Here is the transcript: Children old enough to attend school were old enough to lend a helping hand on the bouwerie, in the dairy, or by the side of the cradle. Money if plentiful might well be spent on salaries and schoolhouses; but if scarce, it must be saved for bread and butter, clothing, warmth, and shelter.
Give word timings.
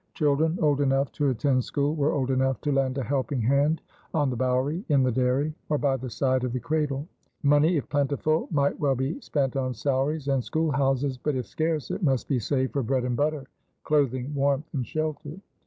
Children 0.15 0.57
old 0.63 0.81
enough 0.81 1.11
to 1.11 1.29
attend 1.29 1.63
school 1.63 1.93
were 1.93 2.11
old 2.11 2.31
enough 2.31 2.59
to 2.61 2.71
lend 2.71 2.97
a 2.97 3.03
helping 3.03 3.39
hand 3.39 3.81
on 4.15 4.31
the 4.31 4.35
bouwerie, 4.35 4.83
in 4.89 5.03
the 5.03 5.11
dairy, 5.11 5.53
or 5.69 5.77
by 5.77 5.95
the 5.95 6.09
side 6.09 6.43
of 6.43 6.53
the 6.53 6.59
cradle. 6.59 7.07
Money 7.43 7.77
if 7.77 7.87
plentiful 7.87 8.47
might 8.49 8.79
well 8.79 8.95
be 8.95 9.21
spent 9.21 9.55
on 9.55 9.75
salaries 9.75 10.27
and 10.27 10.43
schoolhouses; 10.43 11.19
but 11.19 11.35
if 11.35 11.45
scarce, 11.45 11.91
it 11.91 12.01
must 12.01 12.27
be 12.27 12.39
saved 12.39 12.73
for 12.73 12.81
bread 12.81 13.03
and 13.05 13.15
butter, 13.15 13.45
clothing, 13.83 14.33
warmth, 14.33 14.65
and 14.73 14.87
shelter. 14.87 15.39